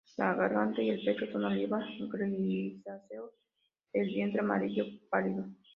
La 0.17 0.33
garganta 0.33 0.81
y 0.81 0.89
el 0.89 1.03
pecho 1.05 1.31
son 1.31 1.45
oliva 1.45 1.79
grisáceo; 2.11 3.33
el 3.93 4.07
vientre 4.07 4.39
amarillo 4.39 4.83
pálido. 5.11 5.45